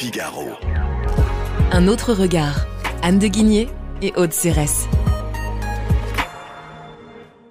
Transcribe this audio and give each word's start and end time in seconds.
Figaro. 0.00 0.48
Un 1.72 1.86
autre 1.86 2.14
regard. 2.14 2.64
Anne 3.02 3.18
de 3.18 3.26
Guigné 3.26 3.68
et 4.00 4.14
Aude 4.16 4.32
Cérès. 4.32 4.86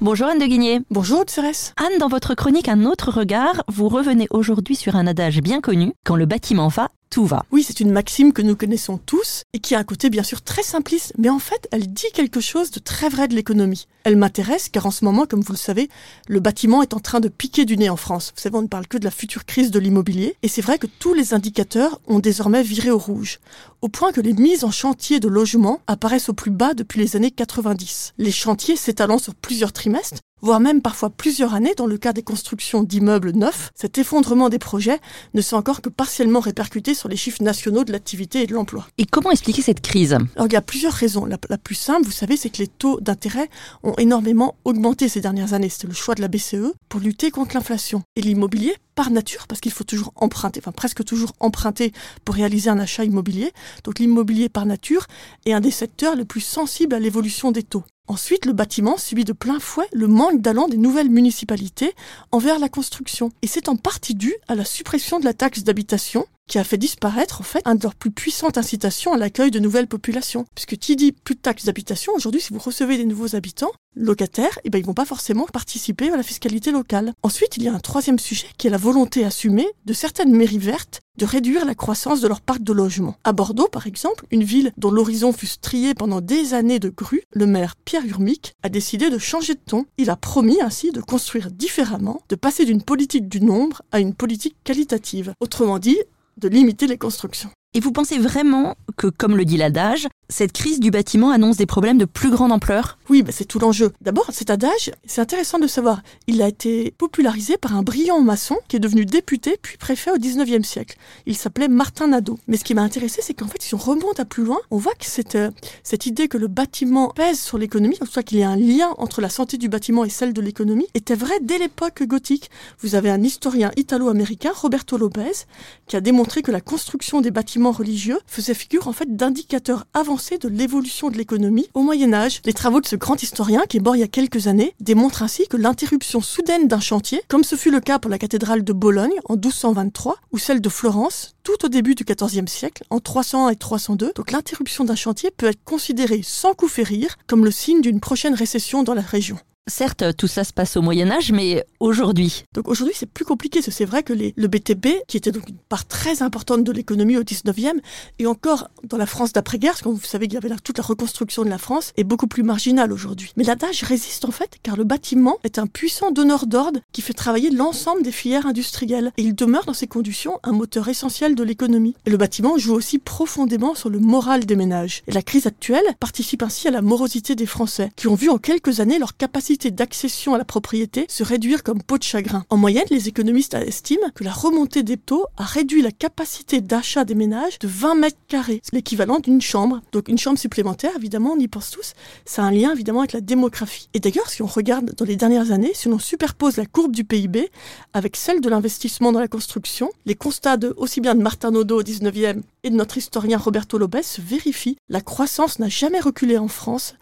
Bonjour 0.00 0.28
Anne 0.28 0.38
de 0.38 0.44
Guigné. 0.44 0.80
Bonjour 0.88 1.22
Aude 1.22 1.30
Cérès. 1.30 1.74
Anne, 1.76 1.98
dans 1.98 2.06
votre 2.06 2.36
chronique 2.36 2.68
Un 2.68 2.84
autre 2.84 3.10
regard, 3.10 3.64
vous 3.66 3.88
revenez 3.88 4.28
aujourd'hui 4.30 4.76
sur 4.76 4.94
un 4.94 5.08
adage 5.08 5.40
bien 5.40 5.60
connu. 5.60 5.92
Quand 6.04 6.14
le 6.14 6.24
bâtiment 6.24 6.68
va, 6.68 6.90
tout 7.10 7.24
va. 7.24 7.44
Oui, 7.50 7.62
c'est 7.62 7.80
une 7.80 7.90
maxime 7.90 8.32
que 8.32 8.42
nous 8.42 8.56
connaissons 8.56 8.98
tous 8.98 9.42
et 9.52 9.58
qui 9.58 9.74
a 9.74 9.78
un 9.78 9.84
côté 9.84 10.10
bien 10.10 10.22
sûr 10.22 10.42
très 10.42 10.62
simpliste, 10.62 11.12
mais 11.18 11.28
en 11.28 11.38
fait, 11.38 11.68
elle 11.70 11.92
dit 11.92 12.10
quelque 12.12 12.40
chose 12.40 12.70
de 12.70 12.80
très 12.80 13.08
vrai 13.08 13.28
de 13.28 13.34
l'économie. 13.34 13.86
Elle 14.04 14.16
m'intéresse 14.16 14.68
car 14.68 14.86
en 14.86 14.90
ce 14.90 15.04
moment, 15.04 15.26
comme 15.26 15.40
vous 15.40 15.52
le 15.52 15.58
savez, 15.58 15.88
le 16.28 16.40
bâtiment 16.40 16.82
est 16.82 16.94
en 16.94 17.00
train 17.00 17.20
de 17.20 17.28
piquer 17.28 17.64
du 17.64 17.76
nez 17.76 17.88
en 17.88 17.96
France. 17.96 18.32
Vous 18.36 18.42
savez, 18.42 18.56
on 18.56 18.62
ne 18.62 18.66
parle 18.68 18.86
que 18.86 18.98
de 18.98 19.04
la 19.04 19.10
future 19.10 19.44
crise 19.44 19.70
de 19.70 19.78
l'immobilier 19.78 20.36
et 20.42 20.48
c'est 20.48 20.62
vrai 20.62 20.78
que 20.78 20.86
tous 20.86 21.14
les 21.14 21.34
indicateurs 21.34 22.00
ont 22.06 22.18
désormais 22.18 22.62
viré 22.62 22.90
au 22.90 22.98
rouge, 22.98 23.40
au 23.82 23.88
point 23.88 24.12
que 24.12 24.20
les 24.20 24.32
mises 24.32 24.64
en 24.64 24.70
chantier 24.70 25.20
de 25.20 25.28
logements 25.28 25.80
apparaissent 25.86 26.28
au 26.28 26.34
plus 26.34 26.50
bas 26.50 26.74
depuis 26.74 27.00
les 27.00 27.16
années 27.16 27.30
90. 27.30 28.14
Les 28.18 28.32
chantiers 28.32 28.76
s'étalant 28.76 29.18
sur 29.18 29.34
plusieurs 29.34 29.72
trimestres 29.72 30.20
voire 30.46 30.60
même 30.60 30.80
parfois 30.80 31.10
plusieurs 31.10 31.54
années 31.54 31.74
dans 31.76 31.86
le 31.86 31.98
cas 31.98 32.12
des 32.12 32.22
constructions 32.22 32.84
d'immeubles 32.84 33.32
neufs, 33.32 33.72
cet 33.74 33.98
effondrement 33.98 34.48
des 34.48 34.60
projets 34.60 35.00
ne 35.34 35.40
s'est 35.40 35.56
encore 35.56 35.82
que 35.82 35.88
partiellement 35.88 36.38
répercuté 36.38 36.94
sur 36.94 37.08
les 37.08 37.16
chiffres 37.16 37.42
nationaux 37.42 37.82
de 37.82 37.90
l'activité 37.90 38.42
et 38.42 38.46
de 38.46 38.54
l'emploi. 38.54 38.86
Et 38.96 39.06
comment 39.06 39.32
expliquer 39.32 39.60
cette 39.60 39.80
crise? 39.80 40.12
Alors 40.12 40.46
il 40.46 40.52
y 40.52 40.56
a 40.56 40.62
plusieurs 40.62 40.92
raisons. 40.92 41.24
La, 41.24 41.36
la 41.50 41.58
plus 41.58 41.74
simple, 41.74 42.06
vous 42.06 42.12
savez, 42.12 42.36
c'est 42.36 42.50
que 42.50 42.58
les 42.58 42.68
taux 42.68 43.00
d'intérêt 43.00 43.50
ont 43.82 43.94
énormément 43.98 44.54
augmenté 44.64 45.08
ces 45.08 45.20
dernières 45.20 45.52
années. 45.52 45.68
C'était 45.68 45.88
le 45.88 45.94
choix 45.94 46.14
de 46.14 46.20
la 46.20 46.28
BCE 46.28 46.72
pour 46.88 47.00
lutter 47.00 47.32
contre 47.32 47.56
l'inflation. 47.56 48.02
Et 48.14 48.20
l'immobilier, 48.20 48.76
par 48.94 49.10
nature, 49.10 49.48
parce 49.48 49.60
qu'il 49.60 49.72
faut 49.72 49.82
toujours 49.82 50.12
emprunter, 50.14 50.60
enfin 50.62 50.70
presque 50.70 51.04
toujours 51.04 51.32
emprunter 51.40 51.92
pour 52.24 52.36
réaliser 52.36 52.70
un 52.70 52.78
achat 52.78 53.02
immobilier. 53.02 53.50
Donc 53.82 53.98
l'immobilier 53.98 54.48
par 54.48 54.64
nature 54.64 55.06
est 55.44 55.52
un 55.52 55.60
des 55.60 55.72
secteurs 55.72 56.14
les 56.14 56.24
plus 56.24 56.40
sensibles 56.40 56.94
à 56.94 57.00
l'évolution 57.00 57.50
des 57.50 57.64
taux. 57.64 57.82
Ensuite, 58.08 58.46
le 58.46 58.52
bâtiment 58.52 58.98
subit 58.98 59.24
de 59.24 59.32
plein 59.32 59.58
fouet 59.58 59.88
le 59.92 60.06
manque 60.06 60.40
d'allant 60.40 60.68
des 60.68 60.76
nouvelles 60.76 61.10
municipalités 61.10 61.92
envers 62.30 62.58
la 62.58 62.68
construction. 62.68 63.32
Et 63.42 63.46
c'est 63.46 63.68
en 63.68 63.76
partie 63.76 64.14
dû 64.14 64.34
à 64.46 64.54
la 64.54 64.64
suppression 64.64 65.18
de 65.18 65.24
la 65.24 65.34
taxe 65.34 65.64
d'habitation 65.64 66.26
qui 66.48 66.58
a 66.58 66.64
fait 66.64 66.78
disparaître 66.78 67.40
en 67.40 67.44
fait 67.44 67.62
un 67.64 67.74
de 67.74 67.82
leurs 67.82 67.94
plus 67.94 68.10
puissantes 68.10 68.58
incitations 68.58 69.12
à 69.12 69.18
l'accueil 69.18 69.50
de 69.50 69.58
nouvelles 69.58 69.88
populations. 69.88 70.46
Puisque 70.54 70.76
qui 70.76 70.96
dit 70.96 71.12
plus 71.12 71.34
de 71.34 71.40
taxes 71.40 71.64
d'habitation, 71.64 72.12
aujourd'hui 72.14 72.40
si 72.40 72.52
vous 72.52 72.58
recevez 72.58 72.96
des 72.96 73.04
nouveaux 73.04 73.34
habitants, 73.34 73.72
locataires, 73.96 74.58
eh 74.64 74.70
ben, 74.70 74.78
ils 74.78 74.84
vont 74.84 74.94
pas 74.94 75.04
forcément 75.04 75.46
participer 75.46 76.10
à 76.10 76.16
la 76.16 76.22
fiscalité 76.22 76.70
locale. 76.70 77.14
Ensuite, 77.22 77.56
il 77.56 77.62
y 77.62 77.68
a 77.68 77.72
un 77.72 77.80
troisième 77.80 78.18
sujet 78.18 78.46
qui 78.58 78.66
est 78.66 78.70
la 78.70 78.76
volonté 78.76 79.24
assumée 79.24 79.66
de 79.86 79.92
certaines 79.92 80.36
mairies 80.36 80.58
vertes 80.58 81.00
de 81.18 81.24
réduire 81.24 81.64
la 81.64 81.74
croissance 81.74 82.20
de 82.20 82.28
leur 82.28 82.42
parc 82.42 82.62
de 82.62 82.74
logement. 82.74 83.16
À 83.24 83.32
Bordeaux, 83.32 83.68
par 83.68 83.86
exemple, 83.86 84.26
une 84.30 84.44
ville 84.44 84.72
dont 84.76 84.90
l'horizon 84.90 85.32
fut 85.32 85.46
strié 85.46 85.94
pendant 85.94 86.20
des 86.20 86.52
années 86.52 86.78
de 86.78 86.90
grues, 86.90 87.22
le 87.32 87.46
maire 87.46 87.74
Pierre 87.84 88.04
Urmic 88.04 88.52
a 88.62 88.68
décidé 88.68 89.08
de 89.08 89.18
changer 89.18 89.54
de 89.54 89.60
ton. 89.64 89.86
Il 89.96 90.10
a 90.10 90.16
promis 90.16 90.60
ainsi 90.60 90.92
de 90.92 91.00
construire 91.00 91.50
différemment, 91.50 92.20
de 92.28 92.36
passer 92.36 92.66
d'une 92.66 92.82
politique 92.82 93.28
du 93.28 93.40
nombre 93.40 93.80
à 93.92 94.00
une 94.00 94.14
politique 94.14 94.56
qualitative. 94.62 95.32
Autrement 95.40 95.78
dit, 95.78 95.98
de 96.36 96.48
limiter 96.48 96.86
les 96.86 96.98
constructions. 96.98 97.50
Et 97.74 97.80
vous 97.80 97.92
pensez 97.92 98.18
vraiment 98.18 98.74
que, 98.96 99.06
comme 99.06 99.36
le 99.36 99.44
dit 99.44 99.58
l'adage, 99.58 100.08
cette 100.28 100.52
crise 100.52 100.80
du 100.80 100.90
bâtiment 100.90 101.30
annonce 101.30 101.58
des 101.58 101.66
problèmes 101.66 101.98
de 101.98 102.06
plus 102.06 102.30
grande 102.30 102.50
ampleur? 102.50 102.98
Oui, 103.10 103.22
c'est 103.28 103.44
tout 103.44 103.58
l'enjeu. 103.58 103.92
D'abord, 104.00 104.30
cet 104.32 104.50
adage, 104.50 104.90
c'est 105.04 105.20
intéressant 105.20 105.58
de 105.58 105.66
savoir, 105.66 106.00
il 106.26 106.40
a 106.40 106.48
été 106.48 106.90
popularisé 106.96 107.58
par 107.58 107.76
un 107.76 107.82
brillant 107.82 108.22
maçon 108.22 108.56
qui 108.68 108.76
est 108.76 108.80
devenu 108.80 109.04
député 109.04 109.58
puis 109.60 109.76
préfet 109.76 110.10
au 110.10 110.16
19e 110.16 110.62
siècle. 110.62 110.96
Il 111.26 111.36
s'appelait 111.36 111.68
Martin 111.68 112.08
Nadeau. 112.08 112.38
Mais 112.48 112.56
ce 112.56 112.64
qui 112.64 112.74
m'a 112.74 112.82
intéressé, 112.82 113.20
c'est 113.22 113.34
qu'en 113.34 113.46
fait, 113.46 113.60
si 113.60 113.74
on 113.74 113.78
remonte 113.78 114.18
à 114.18 114.24
plus 114.24 114.44
loin, 114.44 114.58
on 114.70 114.78
voit 114.78 114.94
que 114.94 115.04
cette, 115.04 115.34
euh, 115.34 115.50
cette 115.82 116.06
idée 116.06 116.28
que 116.28 116.38
le 116.38 116.48
bâtiment 116.48 117.10
pèse 117.10 117.40
sur 117.40 117.58
l'économie, 117.58 117.98
en 118.00 118.06
cas 118.06 118.22
qu'il 118.22 118.38
y 118.38 118.42
a 118.42 118.48
un 118.48 118.56
lien 118.56 118.94
entre 118.96 119.20
la 119.20 119.28
santé 119.28 119.58
du 119.58 119.68
bâtiment 119.68 120.04
et 120.04 120.10
celle 120.10 120.32
de 120.32 120.40
l'économie, 120.40 120.88
était 120.94 121.14
vrai 121.14 121.34
dès 121.42 121.58
l'époque 121.58 122.02
gothique. 122.04 122.50
Vous 122.80 122.94
avez 122.94 123.10
un 123.10 123.22
historien 123.22 123.70
italo-américain, 123.76 124.52
Roberto 124.54 124.96
Lopez, 124.96 125.44
qui 125.86 125.96
a 125.96 126.00
démontré 126.00 126.40
que 126.42 126.50
la 126.50 126.60
construction 126.62 127.20
des 127.20 127.30
bâtiments 127.30 127.55
religieux 127.64 128.18
faisait 128.26 128.54
figure 128.54 128.88
en 128.88 128.92
fait 128.92 129.16
d'indicateur 129.16 129.86
avancé 129.94 130.38
de 130.38 130.48
l'évolution 130.48 131.10
de 131.10 131.16
l'économie 131.16 131.68
au 131.74 131.80
Moyen 131.80 132.12
Âge. 132.12 132.40
Les 132.44 132.52
travaux 132.52 132.80
de 132.80 132.86
ce 132.86 132.96
grand 132.96 133.22
historien, 133.22 133.62
qui 133.68 133.78
est 133.78 133.80
mort 133.80 133.96
il 133.96 134.00
y 134.00 134.02
a 134.02 134.08
quelques 134.08 134.46
années, 134.46 134.74
démontrent 134.80 135.22
ainsi 135.22 135.48
que 135.48 135.56
l'interruption 135.56 136.20
soudaine 136.20 136.68
d'un 136.68 136.80
chantier, 136.80 137.22
comme 137.28 137.44
ce 137.44 137.56
fut 137.56 137.70
le 137.70 137.80
cas 137.80 137.98
pour 137.98 138.10
la 138.10 138.18
cathédrale 138.18 138.64
de 138.64 138.72
Bologne 138.72 139.18
en 139.24 139.34
1223 139.34 140.16
ou 140.32 140.38
celle 140.38 140.60
de 140.60 140.68
Florence 140.68 141.34
tout 141.42 141.64
au 141.64 141.68
début 141.68 141.94
du 141.94 142.04
XIVe 142.04 142.48
siècle, 142.48 142.84
en 142.90 142.98
301 142.98 143.50
et 143.50 143.56
302, 143.56 144.12
donc 144.14 144.32
l'interruption 144.32 144.84
d'un 144.84 144.96
chantier 144.96 145.30
peut 145.30 145.46
être 145.46 145.62
considérée 145.64 146.22
sans 146.24 146.54
coup 146.54 146.68
férir 146.68 147.16
comme 147.26 147.44
le 147.44 147.52
signe 147.52 147.80
d'une 147.80 148.00
prochaine 148.00 148.34
récession 148.34 148.82
dans 148.82 148.94
la 148.94 149.02
région. 149.02 149.38
Certes, 149.68 150.04
tout 150.16 150.28
ça 150.28 150.44
se 150.44 150.52
passe 150.52 150.76
au 150.76 150.80
Moyen 150.80 151.10
Âge, 151.10 151.32
mais 151.32 151.64
aujourd'hui 151.80 152.44
Donc 152.54 152.68
aujourd'hui, 152.68 152.94
c'est 152.96 153.10
plus 153.10 153.24
compliqué. 153.24 153.60
C'est 153.60 153.84
vrai 153.84 154.04
que 154.04 154.12
le 154.12 154.46
BTP, 154.46 155.02
qui 155.08 155.16
était 155.16 155.32
donc 155.32 155.48
une 155.48 155.56
part 155.56 155.84
très 155.86 156.22
importante 156.22 156.62
de 156.62 156.70
l'économie 156.70 157.16
au 157.16 157.24
19e, 157.24 157.80
et 158.20 158.28
encore 158.28 158.70
dans 158.84 158.96
la 158.96 159.06
France 159.06 159.32
d'après-guerre, 159.32 159.72
parce 159.72 159.82
que 159.82 159.88
vous 159.88 160.00
savez 160.00 160.28
qu'il 160.28 160.34
y 160.34 160.36
avait 160.36 160.50
là, 160.50 160.54
toute 160.62 160.78
la 160.78 160.84
reconstruction 160.84 161.42
de 161.42 161.50
la 161.50 161.58
France, 161.58 161.92
est 161.96 162.04
beaucoup 162.04 162.28
plus 162.28 162.44
marginal 162.44 162.92
aujourd'hui. 162.92 163.32
Mais 163.36 163.42
l'adage 163.42 163.82
résiste 163.82 164.24
en 164.24 164.30
fait, 164.30 164.50
car 164.62 164.76
le 164.76 164.84
bâtiment 164.84 165.38
est 165.42 165.58
un 165.58 165.66
puissant 165.66 166.12
donneur 166.12 166.46
d'ordre 166.46 166.78
qui 166.92 167.02
fait 167.02 167.12
travailler 167.12 167.50
l'ensemble 167.50 168.04
des 168.04 168.12
filières 168.12 168.46
industrielles. 168.46 169.10
Et 169.16 169.22
il 169.22 169.34
demeure 169.34 169.64
dans 169.64 169.74
ces 169.74 169.88
conditions 169.88 170.38
un 170.44 170.52
moteur 170.52 170.88
essentiel 170.88 171.34
de 171.34 171.42
l'économie. 171.42 171.96
Et 172.06 172.10
le 172.10 172.16
bâtiment 172.16 172.56
joue 172.56 172.74
aussi 172.74 173.00
profondément 173.00 173.74
sur 173.74 173.90
le 173.90 173.98
moral 173.98 174.46
des 174.46 174.54
ménages. 174.54 175.02
Et 175.08 175.12
la 175.12 175.22
crise 175.22 175.48
actuelle 175.48 175.96
participe 175.98 176.44
ainsi 176.44 176.68
à 176.68 176.70
la 176.70 176.82
morosité 176.82 177.34
des 177.34 177.46
Français, 177.46 177.90
qui 177.96 178.06
ont 178.06 178.14
vu 178.14 178.30
en 178.30 178.38
quelques 178.38 178.78
années 178.78 179.00
leur 179.00 179.16
capacité 179.16 179.55
d'accession 179.64 180.34
à 180.34 180.38
la 180.38 180.44
propriété 180.44 181.06
se 181.08 181.24
réduire 181.24 181.62
comme 181.62 181.82
peau 181.82 181.98
de 181.98 182.02
chagrin. 182.02 182.44
En 182.50 182.56
moyenne, 182.56 182.86
les 182.90 183.08
économistes 183.08 183.54
estiment 183.54 184.10
que 184.14 184.24
la 184.24 184.32
remontée 184.32 184.82
des 184.82 184.96
taux 184.96 185.26
a 185.36 185.44
réduit 185.44 185.82
la 185.82 185.90
capacité 185.90 186.60
d'achat 186.60 187.04
des 187.04 187.14
ménages 187.14 187.58
de 187.58 187.68
20 187.68 187.94
mètres 187.96 188.18
carrés, 188.28 188.60
l'équivalent 188.72 189.18
d'une 189.18 189.40
chambre. 189.40 189.80
Donc 189.92 190.08
une 190.08 190.18
chambre 190.18 190.38
supplémentaire, 190.38 190.92
évidemment, 190.96 191.32
on 191.32 191.38
y 191.38 191.48
pense 191.48 191.70
tous, 191.70 191.94
ça 192.24 192.42
a 192.42 192.46
un 192.46 192.50
lien 192.50 192.72
évidemment 192.72 193.00
avec 193.00 193.12
la 193.12 193.20
démographie. 193.20 193.88
Et 193.94 194.00
d'ailleurs, 194.00 194.28
si 194.28 194.42
on 194.42 194.46
regarde 194.46 194.92
dans 194.96 195.04
les 195.04 195.16
dernières 195.16 195.52
années, 195.52 195.72
si 195.74 195.88
on 195.88 195.98
superpose 195.98 196.56
la 196.56 196.66
courbe 196.66 196.92
du 196.92 197.04
PIB 197.04 197.50
avec 197.94 198.16
celle 198.16 198.40
de 198.40 198.48
l'investissement 198.48 199.12
dans 199.12 199.20
la 199.20 199.28
construction, 199.28 199.90
les 200.04 200.14
constats 200.14 200.56
de, 200.56 200.74
aussi 200.76 201.00
bien 201.00 201.14
de 201.14 201.22
Martin 201.22 201.50
Naudot 201.50 201.80
au 201.80 201.82
19e 201.82 202.42
et 202.62 202.70
de 202.70 202.74
notre 202.76 202.98
historien 202.98 203.38
Roberto 203.38 203.78
Lopez 203.78 204.02
vérifient. 204.18 204.76
La 204.88 205.00
croissance 205.00 205.58
n'a 205.58 205.68
jamais 205.68 206.00
reculé 206.00 206.36
en 206.38 206.48
France 206.48 206.94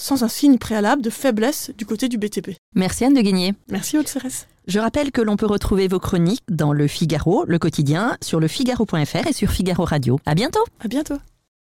sans 0.00 0.24
un 0.24 0.28
signe 0.28 0.58
préalable 0.58 1.02
de 1.02 1.10
faiblesse 1.10 1.70
du 1.76 1.86
côté 1.86 2.08
du 2.08 2.18
BTP. 2.18 2.56
Merci 2.74 3.04
Anne 3.04 3.14
de 3.14 3.20
Guigné. 3.20 3.54
Merci 3.68 3.98
Aude 3.98 4.08
Cérès. 4.08 4.46
Je 4.66 4.78
rappelle 4.78 5.10
que 5.10 5.20
l'on 5.20 5.36
peut 5.36 5.46
retrouver 5.46 5.88
vos 5.88 5.98
chroniques 5.98 6.42
dans 6.48 6.72
le 6.72 6.86
Figaro, 6.86 7.44
le 7.46 7.58
quotidien, 7.58 8.16
sur 8.22 8.40
le 8.40 8.48
Figaro.fr 8.48 9.26
et 9.26 9.32
sur 9.32 9.50
Figaro 9.50 9.84
Radio. 9.84 10.18
À 10.26 10.34
bientôt. 10.34 10.64
À 10.80 10.88
bientôt. 10.88 11.16